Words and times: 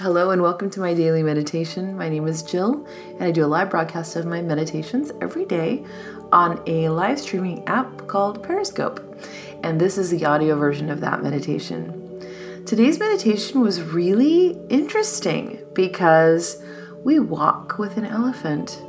Hello 0.00 0.30
and 0.30 0.40
welcome 0.40 0.70
to 0.70 0.80
my 0.80 0.94
daily 0.94 1.22
meditation. 1.22 1.94
My 1.94 2.08
name 2.08 2.26
is 2.26 2.42
Jill, 2.42 2.86
and 3.10 3.22
I 3.22 3.30
do 3.30 3.44
a 3.44 3.46
live 3.46 3.68
broadcast 3.68 4.16
of 4.16 4.24
my 4.24 4.40
meditations 4.40 5.12
every 5.20 5.44
day 5.44 5.84
on 6.32 6.62
a 6.66 6.88
live 6.88 7.18
streaming 7.18 7.68
app 7.68 8.06
called 8.06 8.42
Periscope. 8.42 9.22
And 9.62 9.78
this 9.78 9.98
is 9.98 10.08
the 10.08 10.24
audio 10.24 10.56
version 10.56 10.88
of 10.88 11.02
that 11.02 11.22
meditation. 11.22 12.24
Today's 12.64 12.98
meditation 12.98 13.60
was 13.60 13.82
really 13.82 14.58
interesting 14.70 15.58
because 15.74 16.62
we 17.04 17.18
walk 17.18 17.78
with 17.78 17.98
an 17.98 18.06
elephant. 18.06 18.82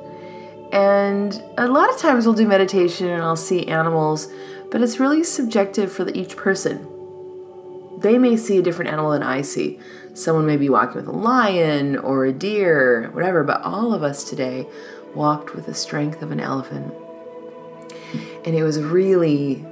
And 0.71 1.43
a 1.57 1.67
lot 1.67 1.89
of 1.89 1.97
times 1.97 2.25
we'll 2.25 2.35
do 2.35 2.47
meditation 2.47 3.09
and 3.09 3.21
I'll 3.21 3.35
see 3.35 3.67
animals, 3.67 4.29
but 4.71 4.81
it's 4.81 4.97
really 4.97 5.25
subjective 5.25 5.91
for 5.91 6.07
each 6.11 6.37
person. 6.37 6.87
They 8.01 8.17
may 8.17 8.35
see 8.35 8.57
a 8.57 8.61
different 8.61 8.91
animal 8.91 9.11
than 9.11 9.23
I 9.23 9.41
see. 9.41 9.79
Someone 10.13 10.45
may 10.45 10.57
be 10.57 10.69
walking 10.69 10.95
with 10.95 11.07
a 11.07 11.11
lion 11.11 11.97
or 11.97 12.25
a 12.25 12.33
deer, 12.33 13.09
whatever, 13.13 13.43
but 13.43 13.61
all 13.61 13.93
of 13.93 14.03
us 14.03 14.29
today 14.29 14.67
walked 15.15 15.55
with 15.55 15.67
the 15.67 15.73
strength 15.73 16.21
of 16.21 16.31
an 16.31 16.39
elephant. 16.39 16.93
And 18.45 18.55
it 18.55 18.63
was 18.63 18.79
really 18.79 19.65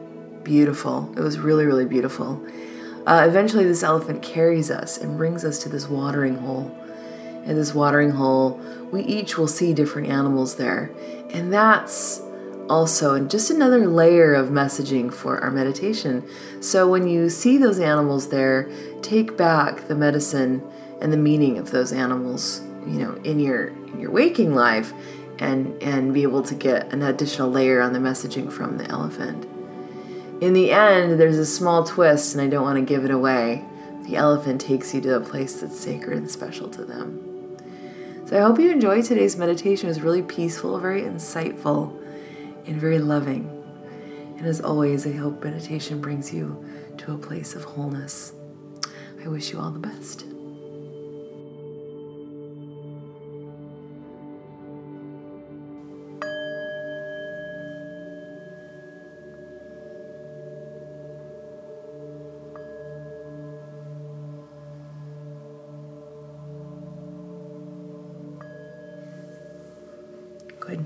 beautiful. 0.43 1.11
It 1.17 1.21
was 1.21 1.39
really, 1.39 1.65
really 1.65 1.85
beautiful. 1.85 2.45
Uh, 3.05 3.25
eventually, 3.27 3.65
this 3.65 3.83
elephant 3.83 4.21
carries 4.21 4.69
us 4.69 4.97
and 4.97 5.17
brings 5.17 5.43
us 5.43 5.59
to 5.63 5.69
this 5.69 5.87
watering 5.87 6.37
hole. 6.37 6.75
In 7.45 7.55
this 7.55 7.73
watering 7.73 8.11
hole, 8.11 8.61
we 8.91 9.01
each 9.01 9.37
will 9.37 9.47
see 9.47 9.73
different 9.73 10.07
animals 10.09 10.55
there. 10.55 10.91
And 11.31 11.51
that's 11.51 12.21
also 12.69 13.15
and 13.15 13.29
just 13.29 13.49
another 13.49 13.87
layer 13.87 14.33
of 14.33 14.49
messaging 14.49 15.13
for 15.13 15.39
our 15.43 15.51
meditation. 15.51 16.23
So 16.61 16.87
when 16.87 17.07
you 17.07 17.29
see 17.29 17.57
those 17.57 17.79
animals 17.79 18.29
there, 18.29 18.69
take 19.01 19.35
back 19.35 19.87
the 19.87 19.95
medicine 19.95 20.61
and 21.01 21.11
the 21.11 21.17
meaning 21.17 21.57
of 21.57 21.71
those 21.71 21.91
animals, 21.91 22.61
you 22.85 22.99
know, 22.99 23.15
in 23.23 23.39
your 23.39 23.67
in 23.67 23.99
your 23.99 24.11
waking 24.11 24.53
life 24.53 24.93
and 25.39 25.81
and 25.81 26.13
be 26.13 26.23
able 26.23 26.43
to 26.43 26.55
get 26.55 26.93
an 26.93 27.01
additional 27.01 27.49
layer 27.49 27.81
on 27.81 27.93
the 27.93 27.99
messaging 27.99 28.51
from 28.51 28.77
the 28.77 28.87
elephant. 28.89 29.45
In 30.41 30.53
the 30.53 30.71
end, 30.71 31.19
there's 31.19 31.37
a 31.37 31.45
small 31.45 31.83
twist 31.83 32.35
and 32.35 32.41
I 32.41 32.47
don't 32.47 32.63
want 32.63 32.77
to 32.77 32.85
give 32.85 33.03
it 33.03 33.11
away. 33.11 33.65
The 34.03 34.15
elephant 34.15 34.61
takes 34.61 34.93
you 34.93 35.01
to 35.01 35.15
a 35.15 35.19
place 35.19 35.59
that's 35.59 35.79
sacred 35.79 36.17
and 36.17 36.31
special 36.31 36.69
to 36.69 36.85
them. 36.85 37.25
So 38.25 38.37
I 38.37 38.41
hope 38.41 38.59
you 38.59 38.71
enjoyed 38.71 39.05
today's 39.05 39.37
meditation. 39.37 39.87
It 39.87 39.89
was 39.89 40.01
really 40.01 40.21
peaceful, 40.21 40.79
very 40.79 41.01
insightful 41.01 41.99
and 42.69 42.79
very 42.79 42.99
loving. 42.99 43.49
And 44.37 44.45
as 44.45 44.61
always, 44.61 45.05
I 45.05 45.11
hope 45.11 45.43
meditation 45.43 45.99
brings 45.99 46.33
you 46.33 46.63
to 46.99 47.13
a 47.13 47.17
place 47.17 47.55
of 47.55 47.63
wholeness. 47.63 48.31
I 49.23 49.27
wish 49.27 49.51
you 49.51 49.59
all 49.59 49.71
the 49.71 49.79
best. 49.79 50.25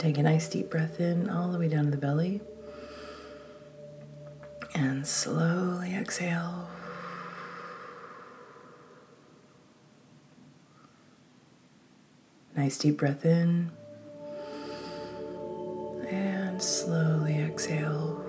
Take 0.04 0.18
a 0.18 0.22
nice 0.22 0.50
deep 0.50 0.70
breath 0.70 1.00
in 1.00 1.30
all 1.30 1.48
the 1.48 1.58
way 1.58 1.70
down 1.70 1.86
to 1.86 1.92
the 1.92 1.96
belly. 1.96 2.42
And 4.76 5.08
slowly 5.08 5.96
exhale. 5.96 6.68
Nice 12.54 12.78
deep 12.78 12.98
breath 12.98 13.24
in. 13.24 13.72
And 16.10 16.62
slowly 16.62 17.38
exhale. 17.38 18.20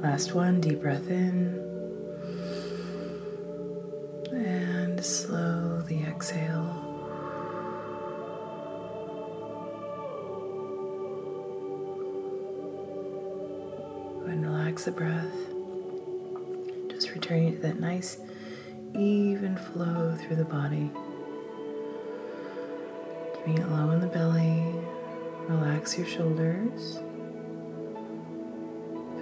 Last 0.00 0.32
one, 0.32 0.58
deep 0.62 0.80
breath 0.80 1.10
in. 1.10 1.62
Slowly 5.92 6.06
exhale. 6.08 6.88
and 14.26 14.46
relax 14.46 14.84
the 14.84 14.92
breath. 14.92 15.34
Just 16.88 17.10
returning 17.10 17.56
to 17.56 17.62
that 17.62 17.80
nice, 17.80 18.18
even 18.94 19.56
flow 19.56 20.16
through 20.16 20.36
the 20.36 20.44
body. 20.44 20.90
Keeping 23.34 23.58
it 23.58 23.68
low 23.68 23.90
in 23.90 24.00
the 24.00 24.06
belly. 24.06 24.62
Relax 25.48 25.98
your 25.98 26.06
shoulders. 26.06 26.94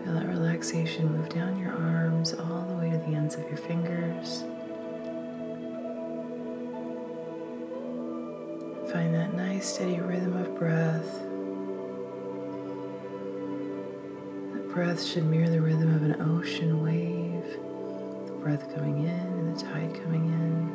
Feel 0.05 0.15
that 0.15 0.29
relaxation 0.29 1.11
move 1.17 1.31
down 1.31 1.59
your 1.59 1.73
arms 1.73 2.35
all 2.35 2.67
the 2.69 2.75
way 2.75 2.91
to 2.91 2.99
the 2.99 3.17
ends 3.17 3.35
of 3.35 3.49
your 3.49 3.57
fingers. 3.57 4.45
Steady 9.63 10.01
rhythm 10.01 10.37
of 10.37 10.55
breath. 10.59 11.21
That 14.55 14.69
breath 14.73 15.03
should 15.03 15.27
mirror 15.27 15.51
the 15.51 15.61
rhythm 15.61 15.95
of 15.95 16.03
an 16.03 16.21
ocean 16.23 16.83
wave. 16.83 17.45
The 18.27 18.33
breath 18.41 18.75
coming 18.75 19.05
in 19.05 19.09
and 19.11 19.55
the 19.55 19.61
tide 19.61 19.95
coming 20.03 20.25
in. 20.27 20.71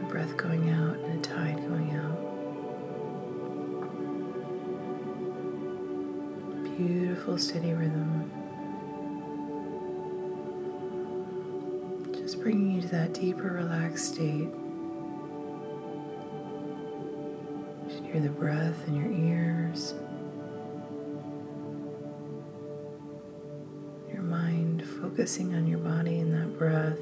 The 0.00 0.06
breath 0.12 0.36
going 0.36 0.68
out 0.70 0.98
and 0.98 1.22
the 1.22 1.28
tide 1.28 1.58
going 1.68 1.92
out. 1.94 2.18
Beautiful 6.76 7.38
steady 7.38 7.72
rhythm. 7.72 8.30
Just 12.12 12.40
bringing 12.40 12.72
you 12.72 12.82
to 12.82 12.88
that 12.88 13.14
deeper 13.14 13.48
relaxed 13.52 14.14
state. 14.14 14.48
Hear 18.12 18.22
the 18.22 18.28
breath 18.28 18.88
in 18.88 18.96
your 18.96 19.12
ears. 19.12 19.94
Your 24.12 24.22
mind 24.22 24.84
focusing 25.00 25.54
on 25.54 25.68
your 25.68 25.78
body 25.78 26.18
and 26.18 26.34
that 26.34 26.58
breath, 26.58 26.98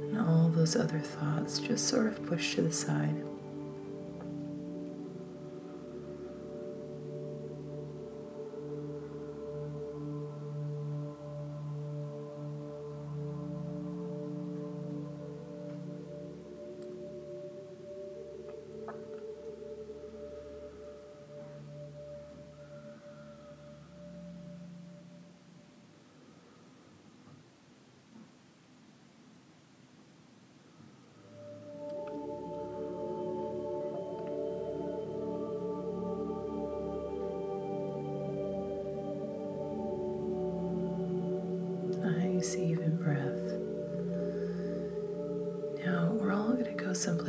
and 0.00 0.18
all 0.18 0.48
those 0.48 0.74
other 0.74 1.00
thoughts 1.00 1.58
just 1.58 1.86
sort 1.86 2.06
of 2.06 2.24
pushed 2.24 2.54
to 2.54 2.62
the 2.62 2.72
side. 2.72 3.22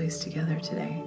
Someplace 0.09 0.19
together 0.19 0.59
today. 0.59 1.03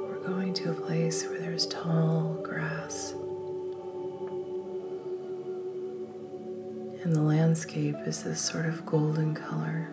We're 0.00 0.26
going 0.26 0.54
to 0.54 0.70
a 0.70 0.74
place 0.74 1.26
where 1.26 1.38
there's 1.38 1.66
tall 1.66 2.38
grass. 2.42 3.14
And 7.02 7.14
the 7.14 7.22
landscape 7.22 7.96
is 8.06 8.24
this 8.24 8.40
sort 8.40 8.66
of 8.66 8.84
golden 8.84 9.34
color. 9.34 9.88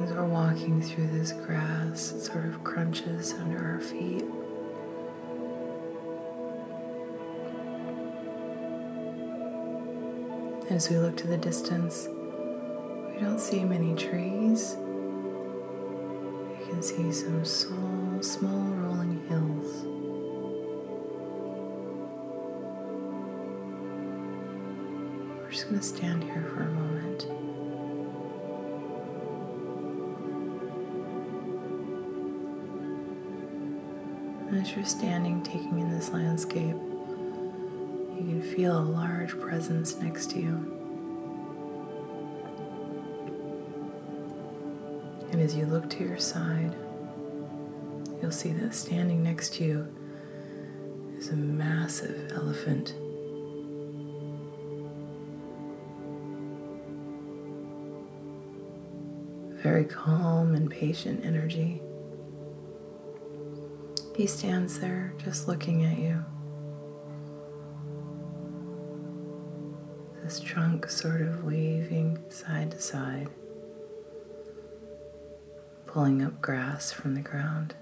As 0.00 0.12
we're 0.12 0.24
walking 0.24 0.82
through 0.82 1.08
this 1.08 1.32
grass, 1.32 2.12
it 2.12 2.22
sort 2.22 2.46
of 2.46 2.64
crunches 2.64 3.34
under 3.34 3.58
our 3.58 3.80
feet. 3.80 4.24
As 10.70 10.88
we 10.88 10.96
look 10.96 11.16
to 11.18 11.26
the 11.26 11.36
distance, 11.36 12.08
we 12.08 13.20
don't 13.20 13.38
see 13.38 13.62
many 13.62 13.94
trees. 13.94 14.76
We 16.48 16.64
can 16.66 16.82
see 16.82 17.12
some 17.12 17.44
small, 17.44 18.22
small 18.22 18.70
rolling 18.76 19.20
hills. 19.28 19.84
We're 25.42 25.50
just 25.50 25.68
going 25.68 25.80
to 25.80 25.86
stand 25.86 26.24
here 26.24 26.50
for 26.54 26.62
a 26.62 26.70
moment. 26.70 27.26
As 34.54 34.74
you're 34.74 34.84
standing, 34.84 35.42
taking 35.42 35.80
in 35.80 35.90
this 35.90 36.10
landscape, 36.10 36.76
feel 38.54 38.78
a 38.78 38.84
large 38.84 39.38
presence 39.40 39.96
next 39.96 40.30
to 40.30 40.38
you. 40.38 40.78
And 45.30 45.40
as 45.40 45.56
you 45.56 45.64
look 45.64 45.88
to 45.90 46.04
your 46.04 46.18
side, 46.18 46.74
you'll 48.20 48.30
see 48.30 48.52
that 48.52 48.74
standing 48.74 49.22
next 49.22 49.54
to 49.54 49.64
you 49.64 49.94
is 51.16 51.30
a 51.30 51.36
massive 51.36 52.30
elephant. 52.32 52.94
Very 59.62 59.86
calm 59.86 60.54
and 60.54 60.70
patient 60.70 61.24
energy. 61.24 61.80
He 64.14 64.26
stands 64.26 64.78
there 64.78 65.14
just 65.16 65.48
looking 65.48 65.86
at 65.86 65.98
you. 65.98 66.22
This 70.32 70.40
trunk 70.40 70.88
sort 70.88 71.20
of 71.20 71.44
waving 71.44 72.18
side 72.30 72.70
to 72.70 72.80
side, 72.80 73.28
pulling 75.84 76.22
up 76.22 76.40
grass 76.40 76.90
from 76.90 77.14
the 77.14 77.20
ground. 77.20 77.74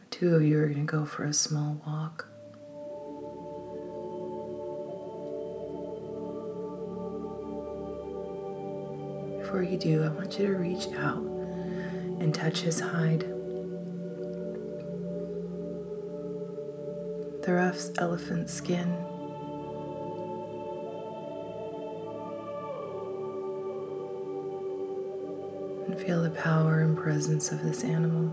The 0.00 0.06
two 0.10 0.34
of 0.34 0.42
you 0.42 0.58
are 0.58 0.66
going 0.66 0.84
to 0.84 0.92
go 0.92 1.04
for 1.04 1.22
a 1.22 1.32
small 1.32 1.80
walk. 1.86 2.26
Before 9.38 9.62
you 9.62 9.78
do, 9.78 10.02
I 10.02 10.08
want 10.08 10.36
you 10.40 10.48
to 10.48 10.54
reach 10.56 10.88
out 10.96 11.22
and 12.18 12.34
touch 12.34 12.62
his 12.62 12.80
hide. 12.80 13.37
Rough 17.48 17.88
elephant 17.98 18.50
skin. 18.50 18.82
And 25.86 25.98
feel 25.98 26.22
the 26.22 26.30
power 26.30 26.80
and 26.80 26.96
presence 26.96 27.50
of 27.50 27.62
this 27.62 27.84
animal. 27.84 28.28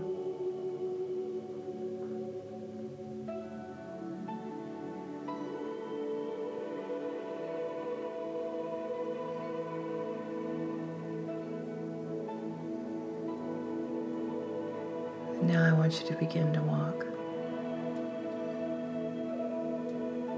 Now 15.42 15.64
I 15.64 15.72
want 15.72 16.00
you 16.02 16.06
to 16.08 16.14
begin 16.20 16.52
to 16.52 16.60
walk. 16.60 17.15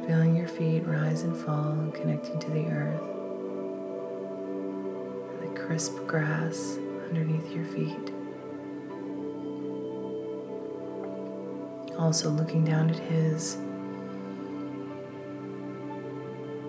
Feeling 0.08 0.34
your 0.34 0.48
feet 0.48 0.86
rise 0.86 1.20
and 1.20 1.36
fall 1.36 1.72
and 1.72 1.92
connecting 1.92 2.38
to 2.40 2.50
the 2.50 2.64
earth. 2.68 3.02
And 5.32 5.42
the 5.42 5.60
crisp 5.60 5.98
grass 6.06 6.78
underneath 7.06 7.50
your 7.50 7.66
feet. 7.66 8.10
Also 11.98 12.30
looking 12.30 12.64
down 12.64 12.88
at 12.88 12.98
his 12.98 13.58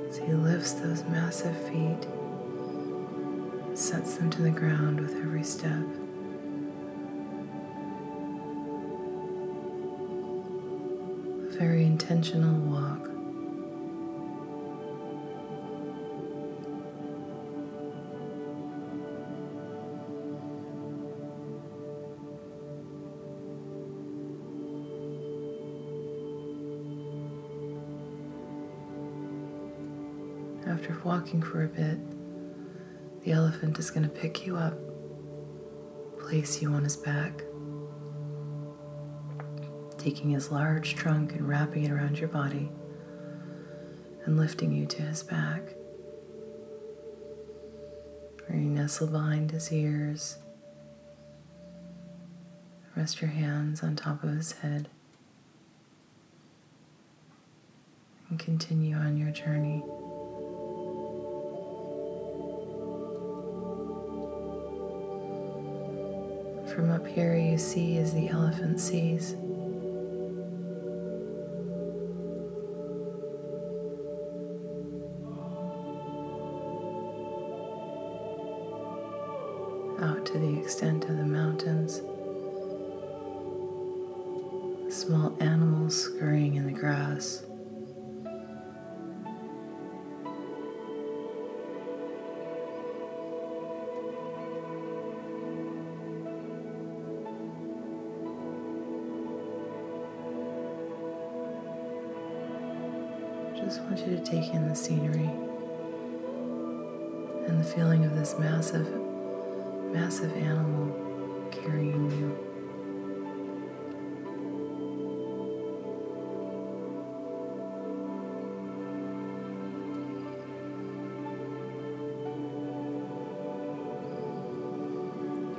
as 0.10 0.18
he 0.18 0.34
lifts 0.34 0.74
those 0.74 1.06
massive 1.06 1.56
feet, 1.70 2.10
sets 3.74 4.16
them 4.18 4.30
to 4.32 4.42
the 4.42 4.52
ground 4.52 5.00
with 5.00 5.16
every 5.16 5.46
step. 5.46 5.86
A 11.48 11.58
very 11.58 11.86
intentional 11.86 12.60
walk. 12.70 13.09
After 30.70 30.98
walking 31.04 31.42
for 31.42 31.64
a 31.64 31.68
bit, 31.68 32.00
the 33.24 33.32
elephant 33.32 33.78
is 33.80 33.90
going 33.90 34.04
to 34.04 34.10
pick 34.10 34.46
you 34.46 34.56
up, 34.56 34.78
place 36.20 36.62
you 36.62 36.72
on 36.72 36.84
his 36.84 36.96
back 36.96 37.42
taking 40.00 40.30
his 40.30 40.50
large 40.50 40.96
trunk 40.96 41.34
and 41.34 41.48
wrapping 41.48 41.84
it 41.84 41.92
around 41.92 42.18
your 42.18 42.30
body 42.30 42.72
and 44.26 44.38
lifting 44.38 44.72
you 44.72 44.86
to 44.86 45.02
his 45.02 45.22
back. 45.22 45.62
Where 48.48 48.58
you 48.58 48.70
nestle 48.70 49.08
behind 49.08 49.52
his 49.52 49.72
ears. 49.72 50.38
Rest 52.96 53.22
your 53.22 53.30
hands 53.30 53.84
on 53.84 53.96
top 53.96 54.24
of 54.24 54.30
his 54.32 54.54
head. 54.54 54.90
And 58.30 58.40
continue 58.40 58.96
on 58.96 59.18
your 59.18 59.32
journey. 59.32 59.84
From 66.80 66.92
up 66.92 67.06
here, 67.06 67.36
you 67.36 67.58
see 67.58 67.98
as 67.98 68.14
the 68.14 68.30
elephant 68.30 68.80
sees. 68.80 69.36
Just 103.66 103.82
want 103.82 104.00
you 104.00 104.16
to 104.16 104.24
take 104.24 104.54
in 104.54 104.68
the 104.68 104.76
scenery 104.76 105.30
and 107.48 107.60
the 107.60 107.64
feeling 107.64 108.04
of 108.06 108.16
this 108.16 108.40
massive 108.40 108.88
massive 109.92 110.32
animal 110.38 111.50
carrying 111.52 112.10
you. 112.12 112.38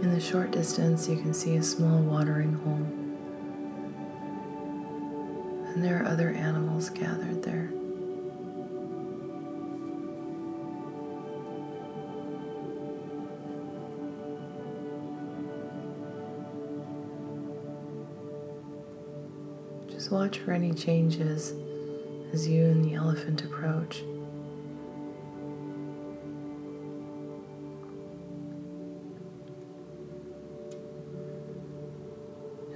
In 0.02 0.10
the 0.10 0.20
short 0.20 0.50
distance, 0.50 1.08
you 1.08 1.16
can 1.16 1.34
see 1.34 1.56
a 1.56 1.62
small 1.62 2.00
watering 2.00 2.54
hole, 2.54 2.86
and 5.74 5.84
there 5.84 6.02
are 6.02 6.06
other 6.06 6.30
animals 6.30 6.88
gathered 6.90 7.42
there. 7.42 7.70
Just 20.00 20.12
watch 20.12 20.38
for 20.38 20.52
any 20.52 20.72
changes 20.72 21.52
as 22.32 22.48
you 22.48 22.64
and 22.64 22.82
the 22.82 22.94
elephant 22.94 23.44
approach. 23.44 23.98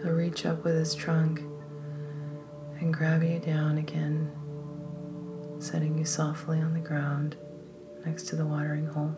He'll 0.03 0.13
reach 0.13 0.45
up 0.45 0.65
with 0.65 0.75
his 0.75 0.95
trunk 0.95 1.41
and 2.81 2.93
grab 2.93 3.23
you 3.23 3.39
down 3.39 3.79
again, 3.79 4.31
setting 5.61 5.97
you 5.97 6.05
softly 6.05 6.59
on 6.61 6.75
the 6.75 6.81
ground 6.81 7.37
next 8.05 8.25
to 8.25 8.37
the 8.37 8.45
watering 8.45 8.85
hole. 8.85 9.17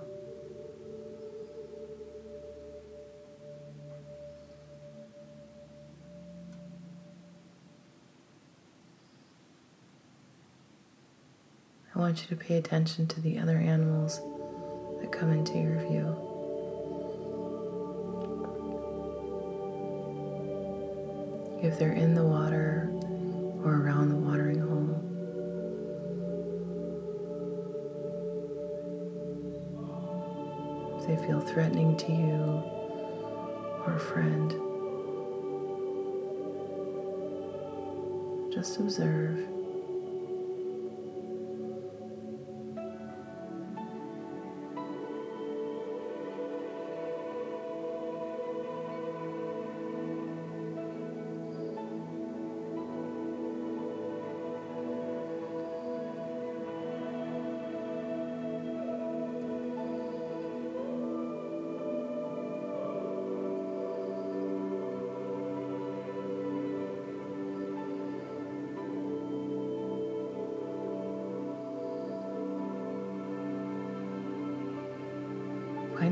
Want 12.07 12.23
you 12.23 12.37
to 12.37 12.45
pay 12.45 12.57
attention 12.57 13.05
to 13.09 13.21
the 13.21 13.37
other 13.37 13.57
animals 13.57 14.21
that 15.01 15.11
come 15.11 15.33
into 15.33 15.59
your 15.59 15.81
view. 15.89 16.07
If 21.61 21.81
they're 21.81 21.95
in 21.95 22.15
the 22.15 22.23
water 22.23 22.89
or 23.65 23.75
around 23.83 24.11
the 24.11 24.15
watering 24.15 24.61
hole, 24.61 25.03
if 31.01 31.09
they 31.09 31.27
feel 31.27 31.41
threatening 31.41 31.97
to 31.97 32.13
you 32.13 32.63
or 33.85 33.95
a 33.97 33.99
friend, 33.99 34.53
just 38.53 38.79
observe. 38.79 39.56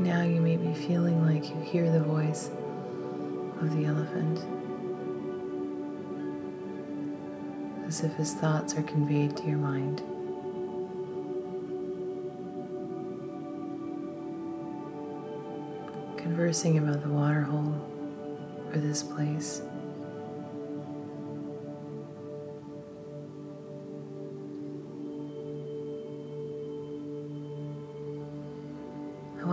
Now, 0.05 0.21
you 0.21 0.39
may 0.39 0.55
be 0.55 0.71
feeling 0.71 1.25
like 1.25 1.49
you 1.49 1.59
hear 1.61 1.91
the 1.91 1.99
voice 1.99 2.51
of 3.59 3.75
the 3.75 3.85
elephant, 3.85 4.37
as 7.87 8.01
if 8.01 8.13
his 8.13 8.35
thoughts 8.35 8.75
are 8.75 8.83
conveyed 8.83 9.35
to 9.35 9.47
your 9.47 9.57
mind. 9.57 10.03
Conversing 16.17 16.77
about 16.77 17.01
the 17.01 17.09
waterhole 17.09 17.73
or 18.71 18.77
this 18.77 19.01
place. 19.01 19.63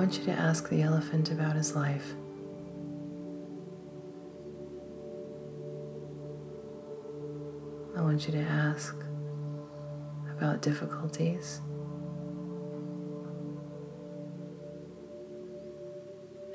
Want 0.02 0.18
you 0.18 0.24
to 0.24 0.32
ask 0.32 0.68
the 0.68 0.82
elephant 0.82 1.30
about 1.30 1.54
his 1.54 1.76
life. 1.76 2.14
I 7.96 8.00
want 8.00 8.26
you 8.26 8.32
to 8.32 8.40
ask 8.40 8.96
about 10.36 10.60
difficulties. 10.60 11.60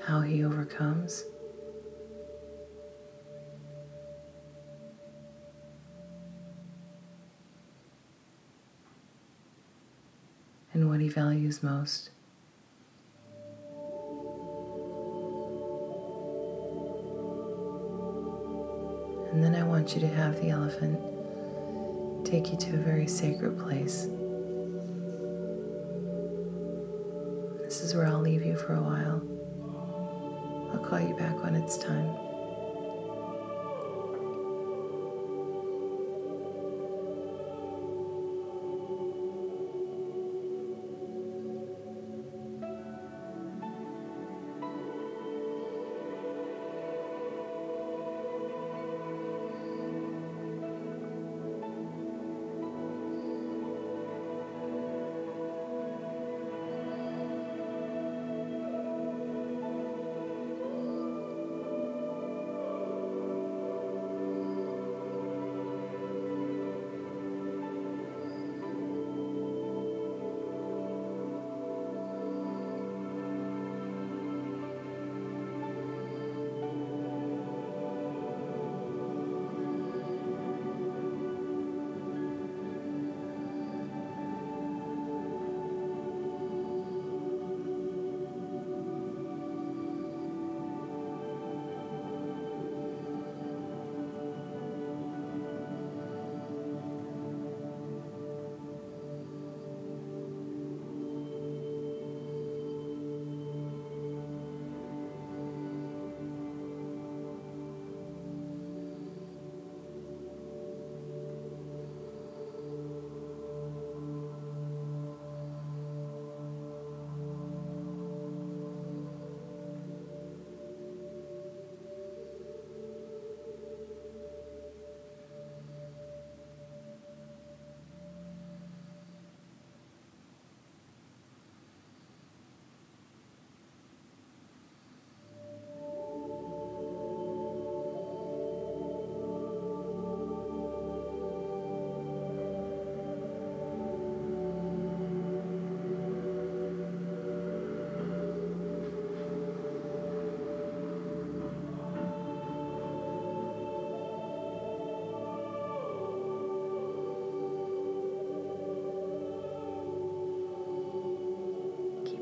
How 0.03 0.19
he 0.19 0.43
overcomes. 0.43 1.23
And 10.73 10.89
what 10.89 10.99
he 10.99 11.07
values 11.07 11.63
most. 11.63 12.09
And 19.31 19.43
then 19.43 19.55
I 19.55 19.63
want 19.63 19.93
you 19.93 20.01
to 20.01 20.07
have 20.07 20.41
the 20.41 20.49
elephant 20.49 20.99
take 22.25 22.51
you 22.51 22.57
to 22.57 22.73
a 22.73 22.77
very 22.77 23.07
sacred 23.07 23.57
place. 23.57 24.07
This 27.63 27.81
is 27.81 27.95
where 27.95 28.05
I'll 28.05 28.19
leave 28.19 28.45
you 28.45 28.57
for 28.57 28.75
a 28.75 28.81
while. 28.81 29.21
I'll 30.73 30.85
call 30.85 30.99
you 30.99 31.15
back 31.15 31.41
when 31.43 31.55
it's 31.55 31.77
time. 31.77 32.26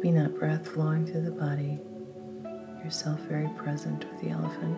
Keeping 0.06 0.22
that 0.22 0.38
breath 0.38 0.68
flowing 0.68 1.04
through 1.04 1.24
the 1.24 1.32
body, 1.32 1.80
yourself 2.84 3.20
very 3.22 3.50
present 3.58 4.06
with 4.08 4.22
the 4.22 4.30
elephant. 4.30 4.78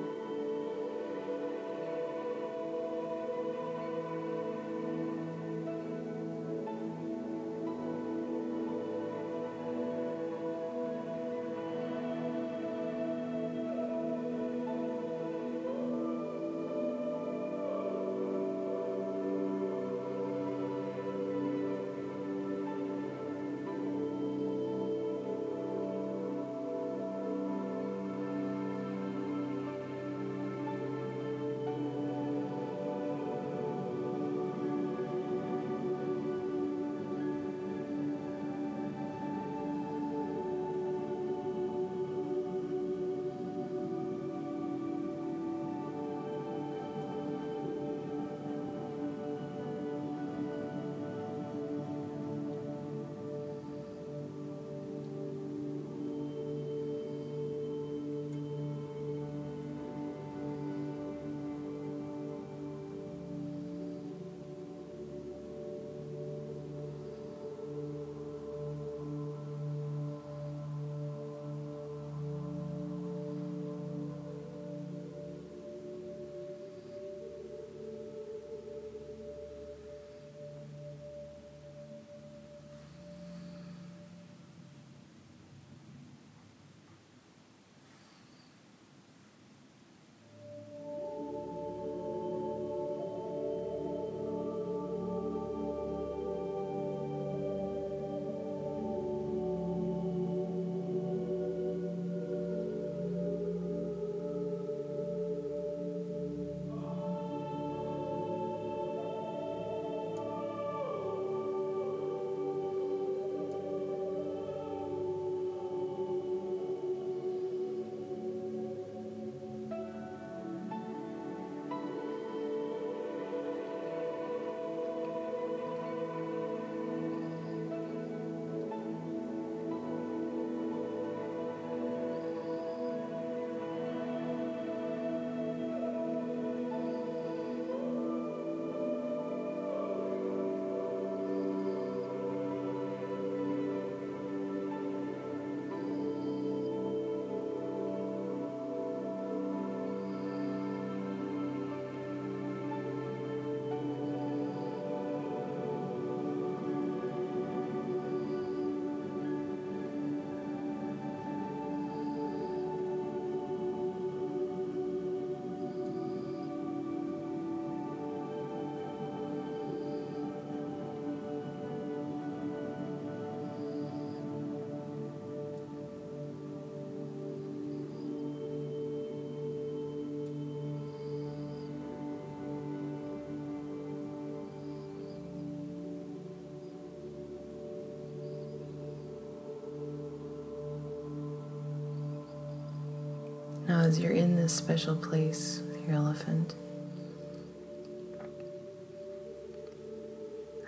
As 193.87 194.01
you're 194.01 194.11
in 194.11 194.35
this 194.35 194.51
special 194.51 194.97
place 194.97 195.63
with 195.65 195.87
your 195.87 195.95
elephant, 195.95 196.55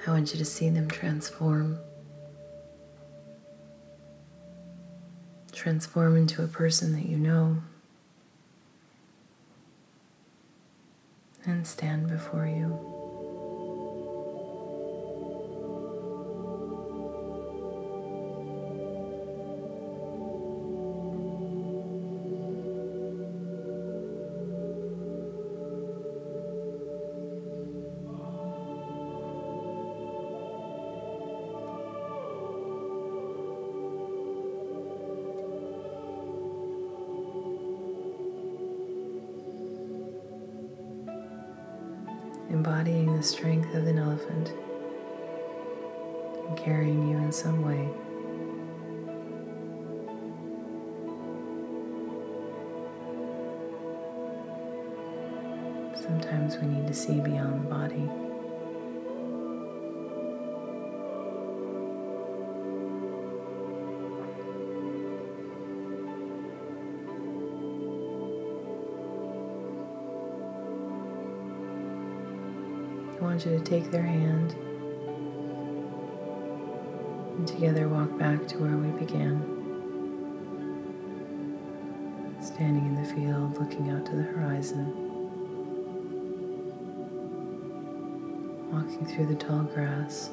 I 0.08 0.12
want 0.12 0.32
you 0.32 0.40
to 0.40 0.46
see 0.46 0.70
them 0.70 0.88
transform. 0.88 1.80
Transform 5.52 6.16
into 6.16 6.42
a 6.46 6.48
person 6.48 6.94
that 6.94 7.08
you 7.08 7.18
know 7.18 7.58
and 11.46 11.68
stand 11.68 12.08
before 12.08 12.48
you. 12.48 12.99
The 43.20 43.26
strength 43.26 43.76
of 43.76 43.86
an 43.86 44.00
elephant 44.00 44.54
and 46.48 46.58
carrying 46.58 47.10
you 47.10 47.18
in 47.18 47.34
some 47.34 47.62
way. 47.62 47.90
Sometimes 56.02 56.58
we 56.60 56.68
need 56.68 56.88
to 56.88 56.94
see 56.94 57.20
beyond 57.20 57.66
the 57.66 57.70
body. 57.70 58.10
Want 73.40 73.52
you 73.54 73.58
to 73.58 73.64
take 73.64 73.90
their 73.90 74.04
hand 74.04 74.54
and 77.38 77.48
together 77.48 77.88
walk 77.88 78.18
back 78.18 78.46
to 78.46 78.58
where 78.58 78.76
we 78.76 78.90
began. 79.00 79.40
Standing 82.42 82.86
in 82.88 83.02
the 83.02 83.08
field, 83.08 83.58
looking 83.58 83.92
out 83.92 84.06
to 84.08 84.18
the 84.18 84.24
horizon. 84.24 84.94
Walking 88.74 89.06
through 89.06 89.28
the 89.28 89.36
tall 89.36 89.64
grass. 89.64 90.32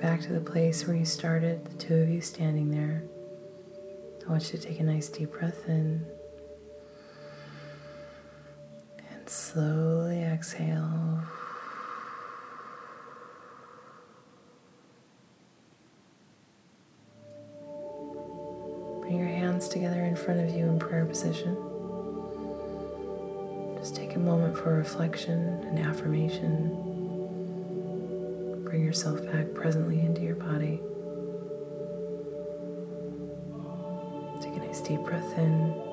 Back 0.00 0.20
to 0.22 0.32
the 0.32 0.40
place 0.40 0.86
where 0.86 0.96
you 0.96 1.04
started, 1.04 1.62
the 1.66 1.74
two 1.76 1.94
of 1.94 2.08
you 2.08 2.22
standing 2.22 2.70
there, 2.70 3.02
I 4.26 4.30
want 4.30 4.50
you 4.50 4.58
to 4.58 4.66
take 4.66 4.80
a 4.80 4.82
nice 4.82 5.08
deep 5.08 5.32
breath 5.32 5.68
in 5.68 6.06
and 9.10 9.28
slowly 9.28 10.22
exhale. 10.22 11.22
Bring 19.02 19.18
your 19.18 19.28
hands 19.28 19.68
together 19.68 20.02
in 20.02 20.16
front 20.16 20.40
of 20.40 20.48
you 20.56 20.64
in 20.64 20.78
prayer 20.78 21.04
position. 21.04 21.56
Just 23.76 23.96
take 23.96 24.16
a 24.16 24.18
moment 24.18 24.56
for 24.56 24.74
reflection 24.74 25.62
and 25.64 25.78
affirmation. 25.78 26.99
Bring 28.70 28.84
yourself 28.84 29.26
back 29.26 29.52
presently 29.52 29.98
into 29.98 30.22
your 30.22 30.36
body. 30.36 30.80
Take 34.40 34.62
a 34.62 34.64
nice 34.64 34.80
deep 34.80 35.00
breath 35.00 35.36
in. 35.36 35.89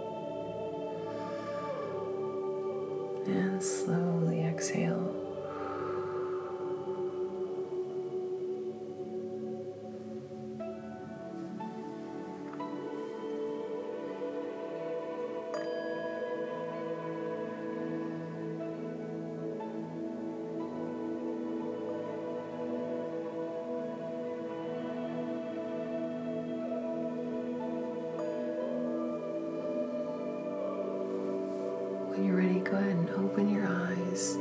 When 32.17 32.25
you're 32.25 32.37
ready, 32.37 32.61
go 32.61 32.71
ahead 32.71 32.95
and 32.95 33.09
open 33.11 33.47
your 33.47 33.67
eyes 33.67 34.33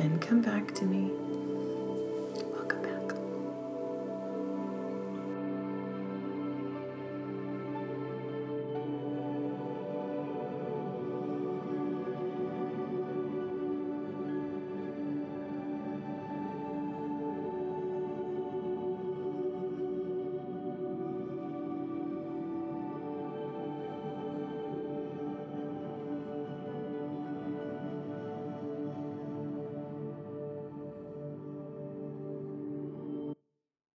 and 0.00 0.18
come 0.18 0.40
back 0.40 0.74
to 0.76 0.86
me. 0.86 1.10